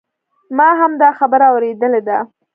[0.57, 2.17] ما هم دا خبره اوریدلې ده